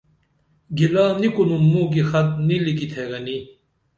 گلا 0.77 1.05
نی 1.21 1.29
کُنُم 1.35 1.63
موں 1.71 1.87
کی 1.93 2.01
خط 2.09 2.27
نی 2.47 2.57
لکی 2.65 2.87
تھےگنی 2.91 3.37